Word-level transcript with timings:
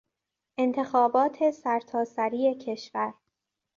انتخابات 0.57 1.49
سرتاسری 1.51 2.55
کشور 2.55 3.13